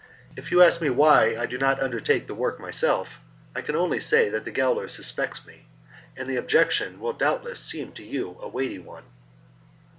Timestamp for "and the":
6.17-6.37